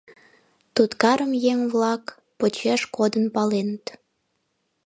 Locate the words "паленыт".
3.35-3.85